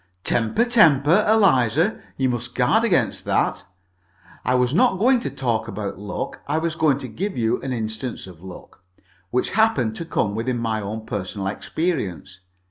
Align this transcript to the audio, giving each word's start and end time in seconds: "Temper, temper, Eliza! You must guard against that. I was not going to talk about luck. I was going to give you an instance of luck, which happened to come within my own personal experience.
"Temper, 0.23 0.65
temper, 0.65 1.23
Eliza! 1.29 2.01
You 2.17 2.29
must 2.29 2.55
guard 2.55 2.83
against 2.83 3.23
that. 3.25 3.65
I 4.43 4.55
was 4.55 4.73
not 4.73 4.97
going 4.97 5.19
to 5.19 5.29
talk 5.29 5.67
about 5.67 5.99
luck. 5.99 6.41
I 6.47 6.57
was 6.57 6.73
going 6.73 6.97
to 6.97 7.07
give 7.07 7.37
you 7.37 7.61
an 7.61 7.71
instance 7.71 8.25
of 8.25 8.41
luck, 8.41 8.81
which 9.29 9.51
happened 9.51 9.95
to 9.97 10.05
come 10.05 10.33
within 10.33 10.57
my 10.57 10.81
own 10.81 11.05
personal 11.05 11.45
experience. 11.45 12.39